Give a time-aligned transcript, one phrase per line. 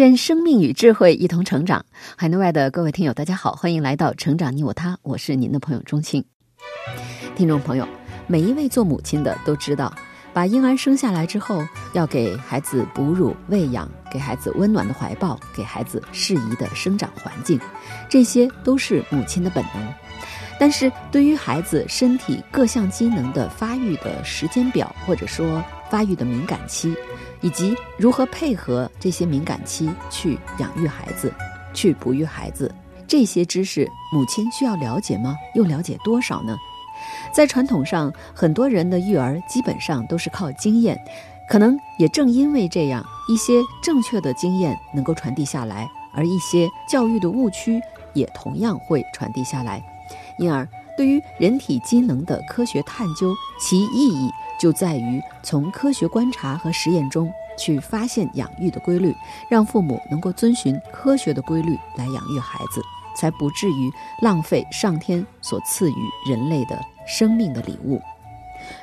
[0.00, 1.84] 愿生命与智慧一同成长。
[2.16, 6.24] 海内外的各位听友，大家好，欢迎来到《成长你我他》，我是您的朋友钟庆。
[7.36, 7.86] 听众朋友，
[8.26, 9.94] 每一位做母亲的都知道，
[10.32, 17.60] 把婴儿生下来之后，要给孩子哺乳喂养，给孩子温暖的怀抱，给孩子适宜的生长环境，
[18.08, 19.86] 这些都是母亲的本能。
[20.58, 26.94] 但是对于孩子身体各项机能的发育的时间表，或者说发育的敏感期，
[27.40, 31.32] 以及如何配合这些敏感期去养育孩子、
[31.72, 32.72] 去哺育孩子，
[33.06, 35.36] 这些知识母亲需要了解吗？
[35.54, 36.56] 又了解多少呢？
[37.32, 40.98] 在传统上，很多人的育儿基本上都是靠经验，
[41.48, 47.80] 可能也正因为这样，一些正确的经验能够传递下来，而一些教育的误区
[48.12, 49.82] 也同样会传递下来。
[50.38, 50.68] 因而，
[51.00, 59.16] 对于人体机能的科学探究，其意义就在于从科学观察和实验中去发现养育的规律，
[59.48, 62.82] 让父母能够遵循科学的规律来养育孩子，
[63.16, 63.90] 才不至于
[64.20, 67.98] 浪费上天所赐予人类的生命的礼物。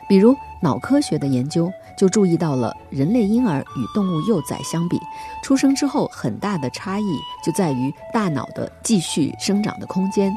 [0.10, 5.00] 比如，脑科学的研究就注意到了人类婴儿与动物幼崽相比，
[5.44, 10.36] 出生之后很大的差异就在于大脑的继续生长的空间。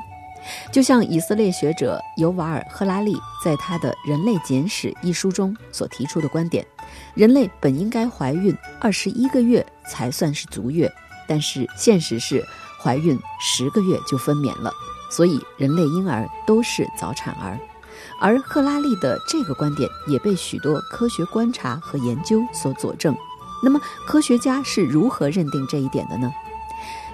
[0.73, 6.67] 就像以色列学者尤瓦尔·赫拉利在他的《人类简史》一书中所提出的观点：
[7.15, 10.91] 人类本应该怀孕二十一个月才算是足月，
[11.29, 12.45] 但是现实是
[12.83, 14.73] 怀孕十个月就分娩了，
[15.11, 17.59] 所以人类婴儿都是早产儿。
[18.19, 23.15] 而赫拉利的这个观点也被许多科学观察和研究所佐证。
[23.63, 26.33] 那么，科学家是如何认定这一点的呢？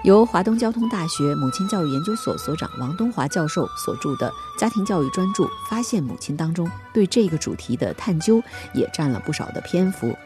[0.07, 8.41] 由华东交通大学母亲教育研究所所长王东华教授所著的家庭教育专著《发现母亲》当中，对这个主题的探究
[8.73, 10.17] 也占了不少的篇幅，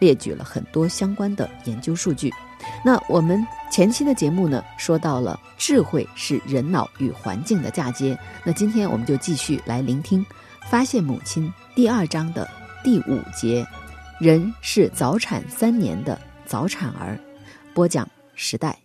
[0.00, 2.28] 列举了很多相关的研究数据。
[2.84, 10.24] 那我们前期的节目呢，说到了智慧是人脑与环境的嫁接，那今天我们就继续来聆听
[10.68, 12.50] 《发现母亲》第二章的
[12.82, 13.64] 第五节：
[14.18, 17.16] 人是早产三年的早产儿。
[17.72, 18.76] 播讲时代。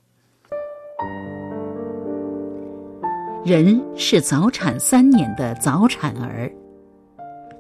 [3.46, 6.52] 人是早产三年的早产儿。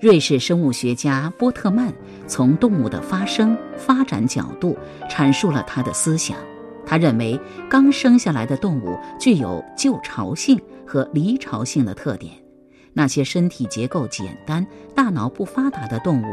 [0.01, 1.93] 瑞士生物学家波特曼
[2.25, 4.75] 从动物的发生发展角度
[5.07, 6.35] 阐述了他的思想。
[6.87, 12.33] 他认为，刚生下来的动物具有旧巢性和离巢性的特点。
[12.91, 14.65] 那些身体结构简单、
[14.95, 16.25] 大脑不发达的动物，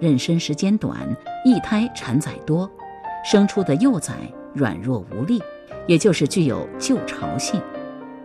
[0.00, 2.70] 妊娠时间短，一胎产崽多，
[3.22, 4.14] 生出的幼崽
[4.54, 5.42] 软弱无力，
[5.86, 7.60] 也就是具有旧巢性。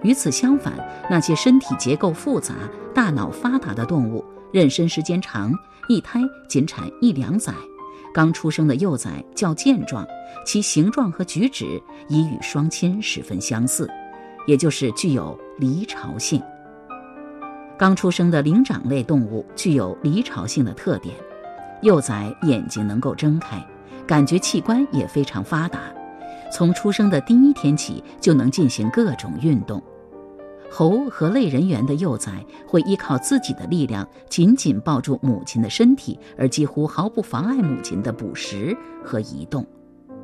[0.02, 0.74] 与此相反，
[1.10, 2.54] 那些身体结构复杂、
[2.94, 4.24] 大脑发达的动物，
[4.54, 5.54] 妊娠时间长，
[5.88, 7.54] 一胎仅产一两崽，
[8.14, 10.08] 刚出生的幼崽较健壮，
[10.46, 13.90] 其形状和举止已与双亲十分相似，
[14.48, 16.42] 也就是具有离巢性。
[17.78, 21.16] 刚出生的灵长类动物具有离巢性的特点，
[21.82, 23.62] 幼崽眼睛能够睁开，
[24.08, 25.80] 感觉器官也非常发达。
[26.52, 29.82] 从出生的第一天起就能进行各种运动。
[30.72, 39.66] 猴和类人猿的幼崽会依靠自己的力量紧紧抱住母亲的身体，而几乎毫不妨碍母亲的捕食和移动。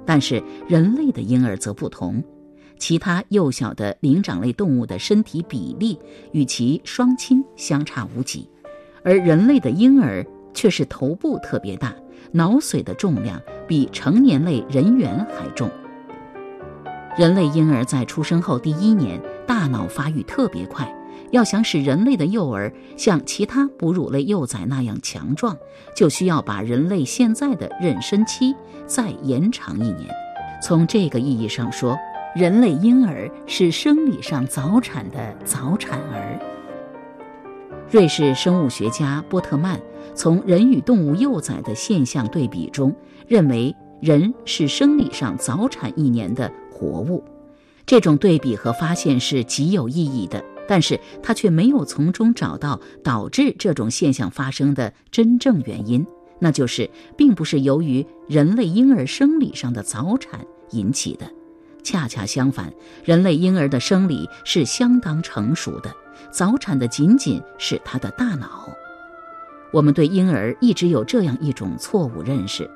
[0.05, 2.23] 但是人类的婴儿则不同，
[2.77, 5.97] 其他幼小的灵长类动物的身体比例
[6.31, 8.47] 与其双亲相差无几，
[9.03, 10.23] 而人类的婴儿
[10.53, 11.95] 却是头部特别大，
[12.31, 15.69] 脑髓的重量比成年类人猿还重。
[17.17, 20.91] 人类婴儿在出生后第一年，大脑发育特别快。
[21.31, 25.57] 要想使人类的幼儿像其他哺乳类幼崽那样强壮，
[25.95, 28.55] 就需要把人类现在的妊娠期
[28.85, 30.07] 再延长一年。
[30.61, 31.97] 从这个意义上说，
[32.35, 36.39] 人类婴儿是生理上早产的早产儿。
[37.89, 39.79] 瑞士生物学家波特曼
[40.13, 42.95] 从人与动物幼崽的现象对比中，
[43.27, 46.51] 认为人是生理上早产一年的。
[46.71, 47.23] 活物，
[47.85, 56.05] 这种对比和发现是极有意义的，但是他却没有从中找到导致这种现象发生的真正原因，
[56.39, 61.29] 那就是并不是由于人类婴儿生理上的早产引起的。
[61.83, 62.73] 恰恰相反，
[63.03, 65.95] 人类婴儿的生理是相当成熟的，
[66.31, 68.67] 早产的仅仅是他的大脑。
[69.71, 72.67] 我们对婴儿一直有这样一种错误认识，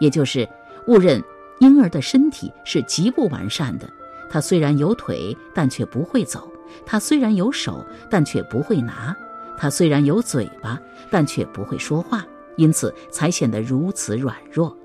[0.00, 0.46] 也就是
[0.86, 1.22] 误认
[1.60, 3.88] 婴儿的身体是极不完善的。
[4.30, 6.40] 他虽然有腿，但却不会走；
[6.84, 9.14] 他虽然有手，但却不会拿；
[9.56, 10.80] 他虽然有嘴巴，
[11.10, 12.26] 但却不会说话，
[12.56, 14.76] 因此才显得如此软弱。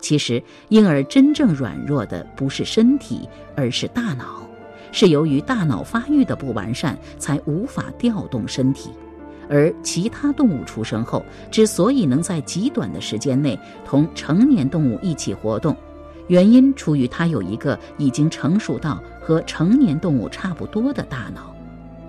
[0.00, 4.42] 其实，婴儿真正软弱的不是身体，而是大脑，
[4.90, 8.90] 是由于大脑发育的不完善，才无法调动身体。
[9.48, 15.76] 而其他动物出生后，之所以能在极短的时间内同成年动物一起活动，
[16.32, 21.54] 原因出于它有一个已经成熟到和成年动物差不多的大脑。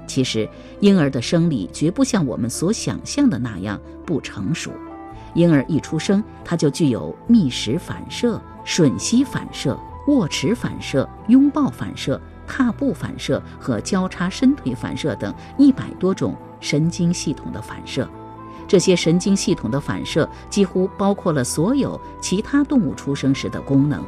[0.07, 0.47] 其实，
[0.79, 4.71] 婴儿的生理绝不像我们所想象的那样不成熟。
[5.33, 9.77] 婴儿一出生，他就具有觅食反射、吮吸反射、
[10.07, 12.17] 握持反射、拥抱反射、
[12.47, 18.07] 踏步反射和交叉伸腿反射等一百多种神经系统的反射。
[18.67, 24.03] 这些神经系统的反射几乎包括了所有其他动物出生时的功能。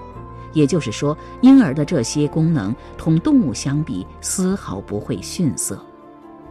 [0.54, 5.80] 也就是说，婴儿的这些功能同动物相比丝毫不会逊色。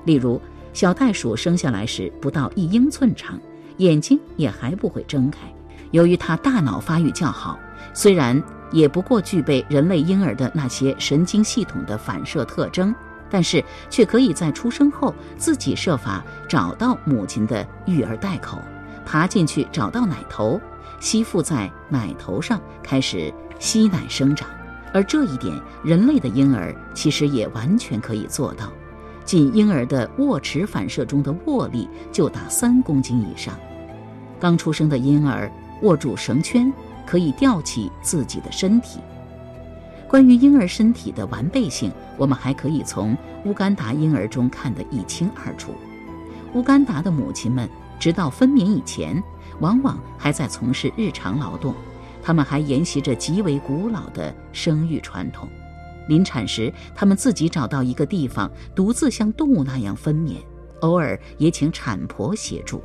[0.04, 0.40] 例如，
[0.72, 3.40] 小袋鼠生下来时不到一英寸长。
[3.78, 5.52] 眼睛也还不会睁开，
[5.90, 7.58] 由于它大脑发育较好，
[7.92, 8.40] 虽然
[8.70, 12.94] 也不过具备人类婴儿的那些神经系统的反射特征，
[13.30, 18.58] 但是却可以在出生后自己设法找到母亲的育儿袋口，
[19.04, 20.60] 爬进去找到奶头，
[21.00, 24.48] 吸附在奶头上开始吸奶生长。
[24.92, 28.70] 而这一点，人类的婴儿其实也完全可以做到。
[29.24, 33.58] 仅婴儿的握持反射中的握力就达三公斤以上。
[34.38, 35.50] 刚出生的婴儿
[35.82, 36.72] 握住绳圈，
[37.06, 39.00] 可以吊起自己的身体。
[40.14, 45.74] 关于婴儿身体的完备性，我们还可以从乌干达婴儿中看得一清二楚。
[46.52, 47.68] 乌干达的母亲们
[47.98, 49.20] 直到分娩以前，
[49.58, 51.74] 往往还在从事日常劳动，
[52.22, 55.48] 他们还沿袭着极为古老的生育传统。
[56.06, 60.36] 临产时，他们自己找到一个地方，独自像动物那样分娩，
[60.82, 62.80] 偶尔也请产婆协助。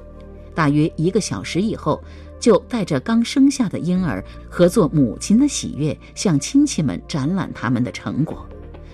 [0.55, 2.03] 大约一个小时以后，
[2.39, 8.47] 就带着刚生下的婴儿，合作母亲的喜悦，向亲戚们展览他们的成果。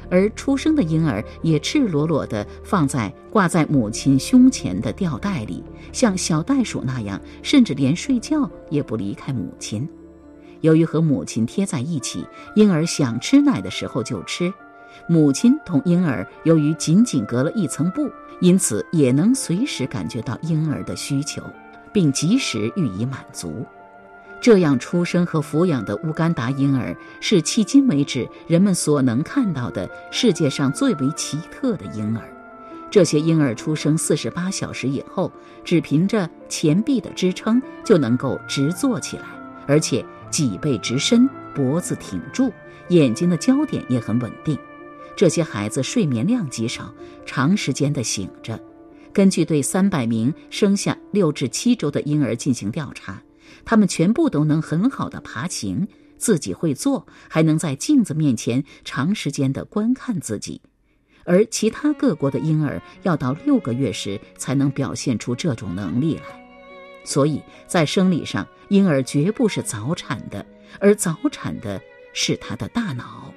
[0.08, 9.88] 而出生的婴儿也赤裸裸地放在挂在母亲胸前的吊带里，像小袋鼠那样，甚至连睡觉也不离开母亲。
[10.62, 12.26] 由于和母亲贴在一起，
[12.56, 14.54] 婴儿想吃奶的时候就吃。
[15.10, 18.10] 母亲同婴儿由于仅仅隔了一层布，
[18.42, 21.42] 因此也能随时感觉到婴儿的需求，
[21.96, 23.66] 并及时予以满足。
[24.42, 32.30] 这样出生和抚养的乌干达婴儿是迄今为止人们所能看到的世界上最为奇特的婴儿。
[32.92, 35.32] 这些婴儿出生四十八小时以后，
[35.64, 39.24] 只凭着前臂的支撑就能够直坐起来，
[39.66, 40.06] 而且。
[40.32, 42.52] 脊背直伸，脖子挺住，
[42.90, 44.58] 眼睛的焦点也很稳定。
[45.16, 46.94] 这些孩子睡眠量极少，
[47.26, 48.60] 长时间的醒着。
[49.16, 53.24] 根据对三百名生下六至七周的婴儿进行调查，
[53.64, 60.60] 他们全部都能很好的爬行，自己会坐，还能在镜子面前长时间的观看自己。
[61.24, 66.24] 而其他各国的婴儿要到六个月时才能表现出这种能力来。
[67.06, 70.46] 所以在生理上，婴儿绝不是早产的，
[70.78, 73.34] 而早产的是他的大脑。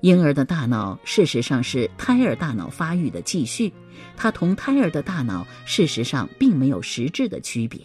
[0.00, 3.72] 婴儿的大脑事实上是胎儿大脑发育的继续，
[4.16, 7.80] 它同胎儿的大脑事实上并没有实质的区别。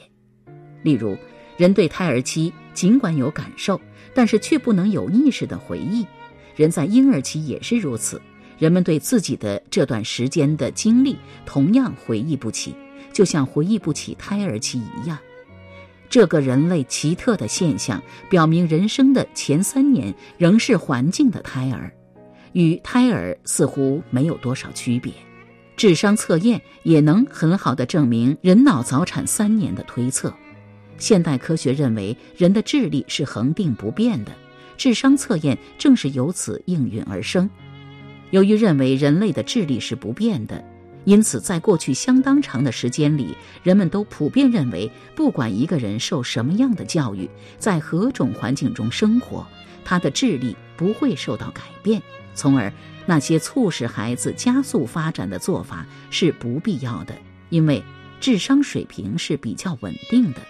[0.82, 1.18] 例如，
[1.58, 3.80] 人对胎儿期尽管有感受，
[4.14, 6.06] 但是却不能有意识的回忆。
[6.56, 8.22] 人在婴儿期也是如此，
[8.58, 12.74] 人们对自己的这段时间的经历同样回忆不起。
[13.12, 15.18] 就像回忆不起胎儿期一样，
[16.10, 21.90] 这个人类奇特的现象表明，人生的前三年仍是环境的胎儿，
[22.56, 25.12] 与胎儿似乎没有多少区别。
[25.76, 30.34] 智商测验也能很好的证明人脑早产三年的推测。
[30.98, 34.32] 现代科学认为，人的智力是恒定不变的，
[34.78, 37.50] 智商测验正是由此应运而生。
[38.32, 40.64] 由于认为人类的智力是不变的。
[41.04, 49.46] 因此，在过去相当长的时间里，人们都普遍认为，不管一个人受什么样的教育，在何种环境中生活，
[49.84, 52.02] 他的智力不会受到改变。
[52.36, 52.72] 从而，
[53.08, 57.16] 那些促使孩子加速发展的做法是不必要的，
[57.50, 57.82] 因为
[58.20, 60.42] 智商水平是比较稳定的。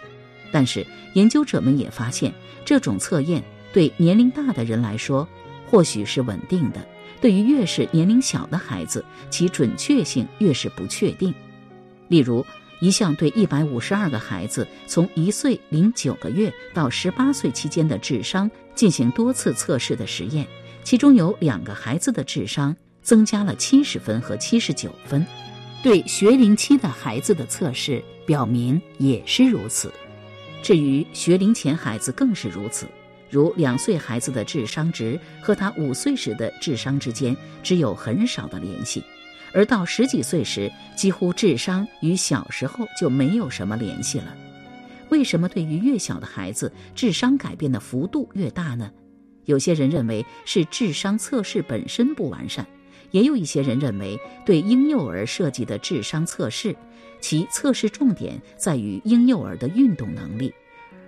[0.51, 2.34] 但是，研究者们也发现，
[2.65, 5.27] 这种测验对年龄大的人来说，
[5.68, 6.80] 或许是稳定的；
[7.22, 11.34] 对于越是年龄小的孩子，其准确性越是不确定。
[12.08, 12.46] 例如，
[12.80, 20.46] 一项对一百五十二个孩子从一岁零九个月到十八岁期间的智商进行多次测试的实验，
[20.86, 25.25] 其中有两个孩子的智商增加了七十分和七十九分。
[25.84, 29.92] 对学龄期的孩子的测试表明也是如此。
[30.62, 32.88] 至于学龄前孩子更是如此，
[33.30, 39.04] 如两岁孩子的智商值和他五岁时的智商之间只有很少的联系。
[39.54, 44.36] 而到十几岁时，几乎智商与小时候就没有什么联系了。
[45.10, 48.92] 为什么对于越小的孩子，智商改变的幅度越大呢？
[49.46, 52.66] 有些人认为是智商测试本身不完善，
[53.12, 56.75] 也有一些人认为对婴幼儿设计的智商测试，
[57.20, 60.54] 其测试重点在于婴幼儿的运动能力，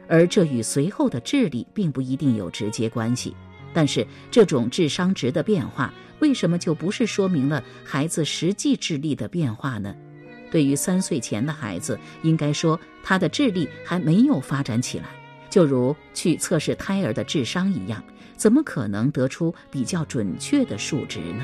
[0.07, 3.35] 而这与随后的智力并不一定有直接关系。
[3.73, 5.93] 但是这种智商值的变化。
[6.19, 9.95] 为什么就不是说明了孩子实际智力的变化呢？
[10.49, 15.05] 对于三岁前的孩子，应该说他的智力还没有发展起来，
[15.47, 18.03] 就如去测试胎儿的智商一样，
[18.37, 21.43] 怎么可能得出比较准确的数值呢？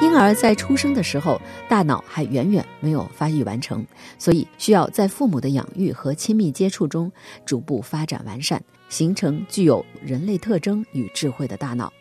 [0.00, 3.84] 婴儿在出生的时候，大脑还远远没有发育完成，
[4.16, 7.10] 所以需要在父母的养育和亲密接触中
[7.44, 8.62] 逐步发展完善。
[8.88, 11.92] 形成具有人类特征与智慧的大脑，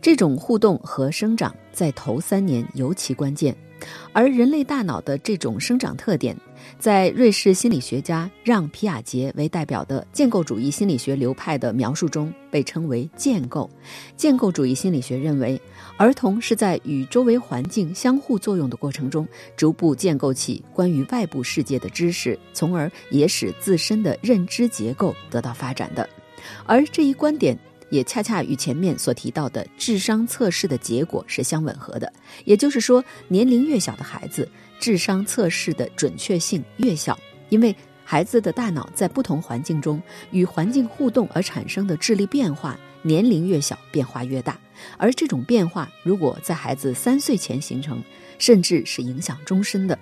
[0.00, 3.56] 这种互动和生长在头三年尤其关键。
[4.12, 6.36] 而人类大脑的这种生长特点，
[6.78, 13.68] 在瑞士心理学家让·皮亚杰为代表的建构主义心理学流派的描述中被称为“建构”。
[14.16, 15.60] 建构主义心理学认为，
[15.96, 26.08] 儿童是在与周围环境相互作用的过程中，逐步建构起关于外部世界的知识，从而也使自身的认知结构得到发展的。
[26.66, 27.56] 而这一观点
[27.92, 32.10] 也恰恰与前面所提到的智商测试的结果是相吻合的。
[32.46, 34.48] 也就是说，年龄越小的孩子，
[34.80, 37.18] 智商测试的准确性越小，
[37.50, 44.58] 因为孩子的大脑在不同环境中与环境互动而产生的智力变化，年龄越小变化越大。
[44.96, 48.02] 而这种变化如果在孩子三岁前形成，
[48.38, 49.98] 甚至是影响终身的。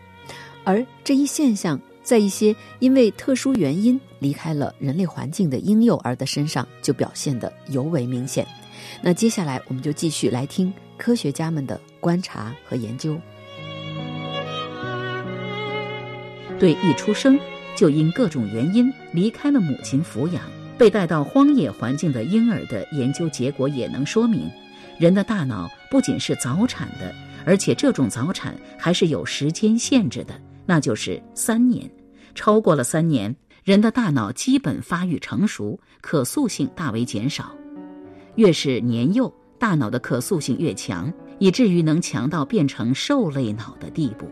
[0.63, 1.81] 而这一现象。
[2.03, 8.47] 在一些因为特殊原因离开了人类环境的婴幼儿的身上，就表现得尤为明显。
[9.03, 13.19] 那接下来，我们就继续来听科学家们的观察和研究。
[16.59, 17.39] 对一出生
[17.77, 20.43] 就因各种原因离开了母亲抚养，
[20.77, 24.51] 被带到荒野环境的婴儿的研究结果也能说明，
[24.99, 27.15] 人的大脑不仅是早产的，
[27.47, 30.35] 而且这种早产还是有时间限制的，
[30.67, 31.91] 那就是三年。
[32.35, 37.55] 超过了三年，人的大脑基本发育成熟，可塑性大为减少。
[38.37, 44.27] 越是年幼，大脑的可塑性越强，以至于能强到变成兽类脑的地步。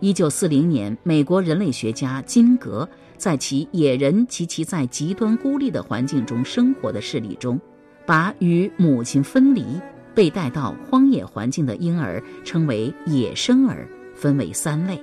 [0.00, 7.60] 一九四零年，美国人类学家金格在其《野人及其在极端孤立的环境中生活的事例》中，
[8.06, 9.64] 把与母亲分离、
[10.14, 13.86] 被带到荒野环境的婴儿称为“野生儿”，
[14.16, 15.00] 分为三类。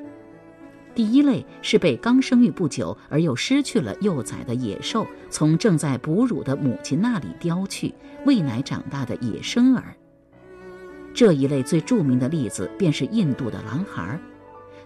[0.94, 7.94] 第一类是被刚生育不久而又失去了幼崽的野兽从正在哺乳的母亲那里叼去
[8.26, 9.96] 喂奶长大的野生儿。
[11.14, 14.20] 这一类最著名的例子便是印度的狼孩。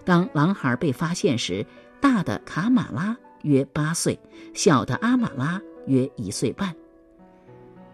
[0.04, 1.66] 当狼孩被发现时，
[2.00, 4.18] 大的卡马拉约八岁，
[4.54, 6.74] 小的阿马拉约一岁半。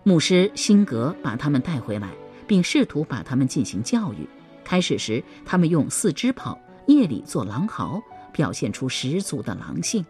[0.02, 2.11] 牧师辛格把他们带回来，
[2.47, 4.28] 并试图把他们进行教育。
[4.64, 6.59] 开始时，他们用四肢跑。
[6.86, 8.00] 夜里做狼嚎，
[8.32, 10.04] 表现出十足的狼性。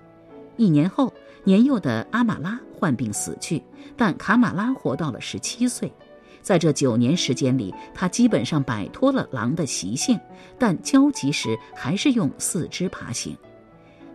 [0.57, 1.13] 一年后，
[1.45, 3.63] 年幼的阿马拉患病死去，
[3.97, 5.93] 但卡马拉活到了十七岁。
[6.41, 10.19] 在这九年时间里，他基本上摆脱了狼的习性，
[10.59, 13.37] 但焦急时还是用四肢爬行。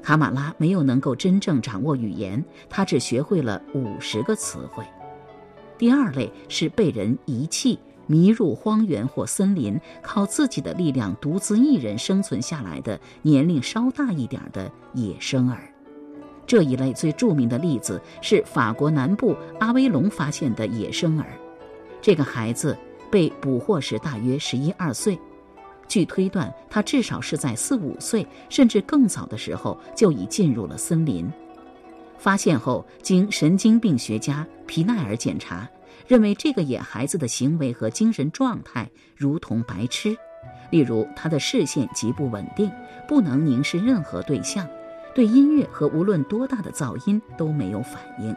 [0.03, 4.85] 卡马拉没有能够真正掌握语言，他只学会了五十个词汇。
[5.77, 7.79] 第二类是被人遗弃。
[8.07, 15.71] 迷入荒原或森林，靠自己的力量独自一人生存下来的年龄稍大一点的野生儿，
[16.45, 21.27] 这一类最著名的例子是法国南部阿威隆发现的野生儿。
[22.01, 22.77] 这个孩子
[23.11, 25.19] 被捕获时大约十一二岁，
[25.87, 31.29] 据推断，他至少是在四五岁甚至更早的时候就已进入了森林。
[32.17, 35.69] 发现后，经神经病学家皮奈尔检查。
[36.07, 40.17] 认为这个野孩子的行为和精神状态如同白痴，
[40.69, 42.71] 例如他的视线极不稳定，
[43.07, 44.65] 不能凝视任何对象，
[45.13, 48.35] 对音乐和无论多大的噪音都没有反应，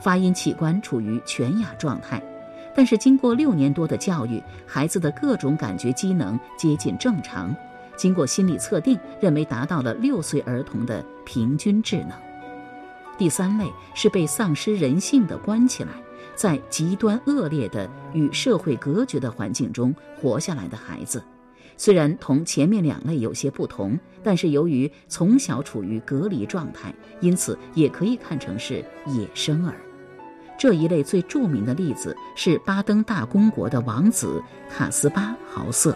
[0.00, 2.22] 发音器官处于全哑状态。
[2.74, 7.54] 但是经过六年多的教育，孩子的各种感觉机能接近正常。
[7.96, 12.12] 经过心理测定，认为达到了六岁儿童的平均智能。
[13.16, 15.90] 第三类是被丧失人性的关起来，
[16.36, 21.20] 在极端恶劣的与社会隔绝的环境中活下来的孩子。
[21.78, 29.74] 虽然同前面两类有些不同，但是由于从小处于隔离状态，因此也可以看成是野生儿。
[30.58, 35.94] 这一类最著名的例子是巴登大公国的王子卡斯巴豪瑟，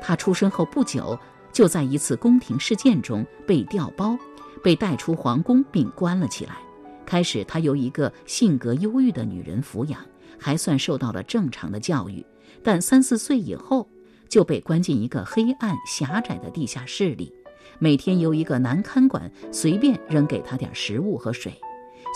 [0.00, 1.16] 他出生后不久
[1.52, 4.18] 就在一次宫廷事件中被调包，
[4.60, 6.56] 被带出皇宫并关了起来。
[7.12, 10.00] 开始他由一个性格忧郁的女人抚养，
[10.38, 12.24] 还算受到了正常的教育，
[12.64, 13.86] 但三四岁以后
[14.30, 17.30] 就被关进一个黑暗狭窄的地下室里，
[17.78, 21.52] 每天由一个男看管随便扔给他点食物和水。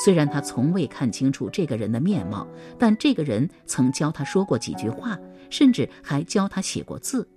[0.03, 2.49] 虽然他从未看清楚这个人的面貌，
[2.79, 5.19] 但这个人曾教他说过几句话，
[5.51, 7.29] 甚至还教他写过字。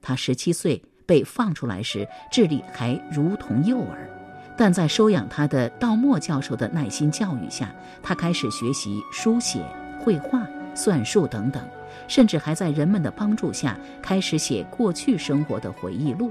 [0.00, 4.08] 他十七岁被放出来时，智力还如同幼儿，
[4.56, 9.64] 但在收养他的道默教授的耐心教育下，他开始学习书写、
[9.98, 11.62] 绘画、算术等等，
[12.06, 16.30] 甚至还在人们的帮助下开始写过去生活的回忆录。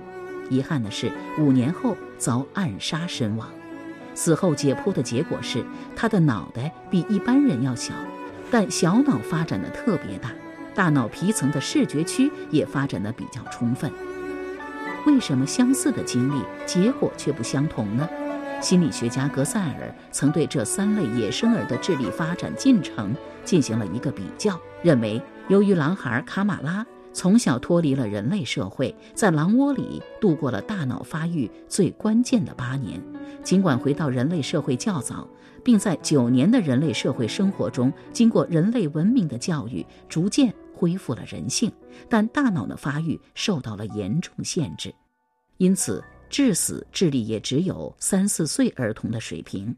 [0.50, 3.48] 遗憾的是，五年后遭暗杀身亡。
[4.14, 7.94] 死后解剖的结果是，他的脑袋比一般人要小，
[8.52, 10.30] 但小脑发展的特别大，
[10.76, 13.90] 大脑皮层的视觉区也发展的比较充分。
[15.06, 18.08] 为什么相似的经历，结果却不相同呢？
[18.62, 26.86] 心理学家格塞尔曾对这三类野生儿的智力发展进程进行了一个比较，认为由于狼孩卡马拉。
[27.14, 33.02] 从小脱离了人类社会，在狼窝里度过了大脑发育最关键的八年。
[33.44, 35.28] 尽管回到人类社会较早，
[35.62, 41.72] 并在九年的人类社会生活中，经过人类文明的教育，逐渐恢复了人性，
[42.10, 44.92] 但大脑的发育受到了严重限制，
[45.58, 49.76] 因此致死智力也只有三四岁儿童的水平。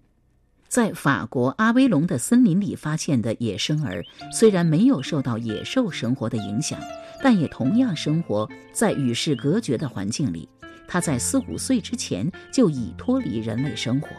[0.69, 6.79] 在法国阿威隆的森林里发现的野生儿，虽然没有受到野兽生活的影响。
[7.21, 10.49] 但也同样生活在与世隔绝的环境里。
[10.85, 14.09] 他在四五岁之前就已脱离人类生活，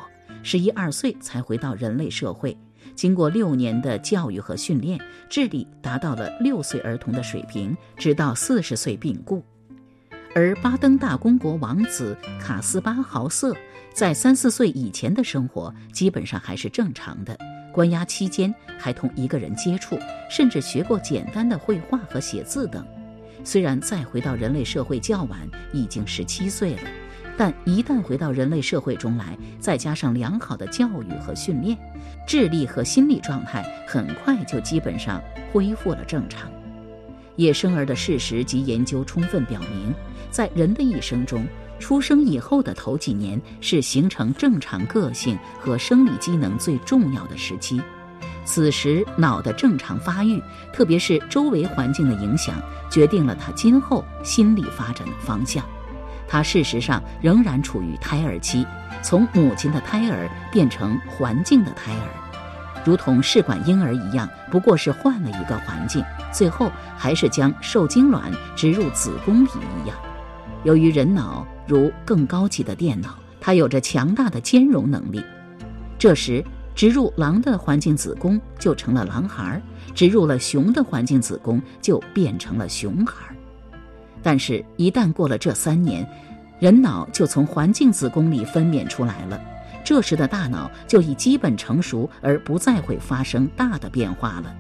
[0.43, 2.57] 十一二岁才回到人类社会。
[2.95, 9.45] 经过六年的教育和训练，智力达到了六岁儿童的水平，直到四十岁病故。
[10.35, 13.55] 而巴登大公国王子卡斯巴豪瑟
[13.93, 17.39] 在三四岁以前的生活基本上还是正常的。
[17.73, 19.99] 关押期间还同一个人接触，
[20.31, 22.85] 甚至学过简单的绘画和写字等。
[23.43, 25.41] 虽然再回到人类社会较晚，
[25.73, 26.83] 已经十七岁了，
[27.37, 31.77] 但一旦回到人类社会中来，再加上良好的教育和训练，
[32.27, 36.51] 智力和心理状态很快就基本上恢复了正常。
[37.37, 39.93] 野生儿的事实及研究充分表明，
[40.31, 41.45] 在人的一生中。
[41.81, 47.83] 出生以后的头几年是形成正常个性和生理机能最重要的时期，
[48.45, 50.41] 此时脑的正常发育，
[50.73, 52.55] 特别是周围环境的影响，
[52.89, 55.63] 决定了他今后心理发展的方向。
[56.27, 58.67] 他事实上仍然处于胎儿期，
[59.03, 62.09] 从母亲的胎儿变成环境的胎儿，
[62.85, 69.49] 如同试管婴儿一样，不过是换了一个环境，最后还是将受精卵植入子宫里
[69.85, 69.97] 一样。
[70.65, 75.23] 由于人脑如更高级的电脑，它有着强大的兼容能力。
[75.99, 76.43] 这时，
[76.75, 79.61] 植入狼的环境子宫就成了狼孩，
[79.95, 83.35] 植入了熊的环境子宫就变成了熊孩。
[84.25, 86.05] 但是，一旦过了这三年，
[86.59, 89.41] 人脑就从环境子宫里分娩出来了。
[89.85, 94.53] 这时的大脑就已基本成熟，而不再会发生大的变化了。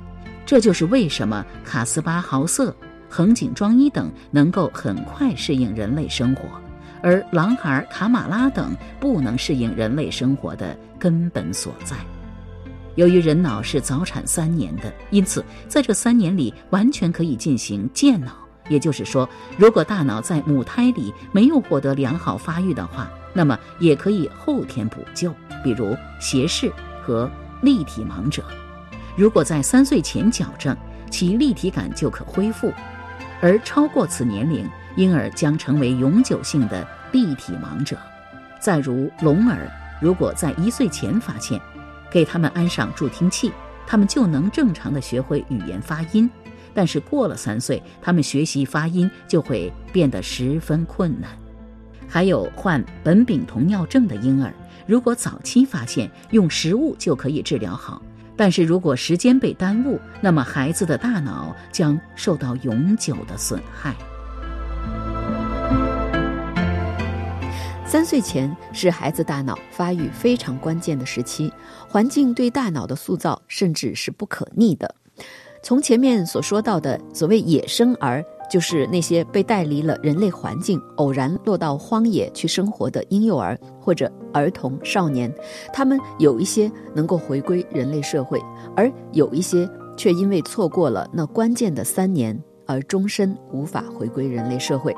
[0.45, 2.73] 这就是为什么卡斯巴豪瑟。
[3.09, 6.43] 横井庄一等能够很快适应人类生活，
[7.01, 11.97] 而狼孩卡马拉等不能适应人类生活的根本所在。
[12.97, 18.44] 由于人脑是早产三年的，因此在这三年里完全可以进行健脑。
[18.69, 26.73] 也就是说，如果大脑在母胎里没有获得良好发育的话，那么也可以后天补救，比如斜视
[27.03, 27.31] 和
[27.63, 28.45] 立体盲者。
[29.17, 30.77] 如果在三岁前矫正，
[31.11, 32.73] 其立体感就可恢复。
[33.41, 37.97] 而超过此年龄，婴儿将成为永久性的立体盲者。
[38.59, 41.61] 再如聋儿，如果在一岁前发现，
[42.11, 43.53] 给他们安上助听器，
[43.87, 46.31] 他们就能正常的学会语言发音。
[46.75, 51.31] 但是过了三岁，他们学习发音就会变得十分困难。
[52.09, 54.53] 还有患苯丙酮尿症的婴儿，
[54.87, 58.03] 如果早期发现，用食物就可以治疗好。
[58.37, 63.95] 但是如果时间被耽误，那么孩子的大脑将受到永久的损害。
[67.87, 71.53] 三岁前是孩子大脑发育非常关键的时期，
[71.89, 74.93] 环境对大脑的塑造甚至是不可逆的。
[75.65, 85.33] 从前面所说到的所谓野生儿，就是那些被带离了人类环境，偶然落到荒野去生活的婴幼儿或者儿童少年，
[85.73, 88.39] 他们有一些能够回归人类社会，
[88.77, 94.95] 而有一些却因为错过了那关键的三年，而终身无法回归人类社会。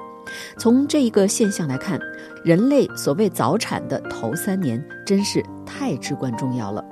[0.58, 1.96] 从这一个现象来看，
[2.44, 6.84] 人类所谓早产的头三年真是太至关重要了。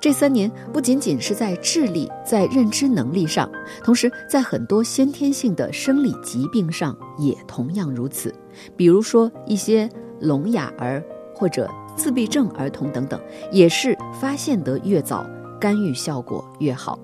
[0.00, 3.50] 这三年不仅仅是在智力、在认知能力上，
[3.82, 8.34] 同时在很多先天性的生理疾病上也同样如此。
[8.76, 9.88] 比如说一些
[10.20, 11.02] 聋哑儿
[11.34, 13.20] 或者自闭症儿童等等，
[13.50, 15.26] 也是发现得越早，
[15.60, 16.98] 干预效果越好。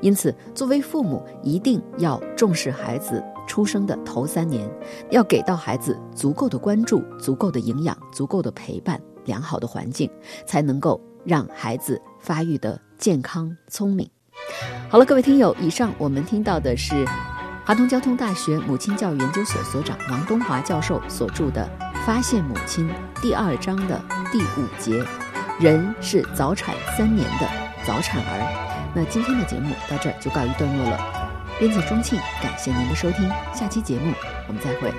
[0.00, 3.22] 因此，作为父母一定要重视孩子。
[3.46, 4.68] 出生的头三年，
[5.10, 10.10] 要给到孩子足够的关注、足够的营养、足够的陪伴、良好的环境，
[10.44, 14.08] 才能够让孩子发育的健康聪明。
[14.88, 17.04] 好了，各位听友，以上我们听到的是
[17.64, 21.68] 华东交通大学母亲教育研究所所长王东华教授所著的
[22.06, 22.88] 《发现母亲》
[23.20, 25.04] 第二章的第五节：
[25.58, 27.48] 人是早产三年的
[27.84, 28.92] 早产儿。
[28.94, 30.98] 那今天的节目到这儿就告一段落了。
[31.58, 34.12] 编辑钟庆，感谢您的收听，下期节目
[34.46, 34.92] 我们再会。